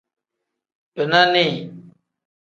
Bina 0.95 1.21
nii. 1.33 1.51